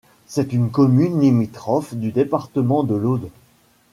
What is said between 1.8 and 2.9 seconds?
du département